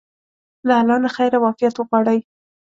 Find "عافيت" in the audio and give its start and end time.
1.49-1.75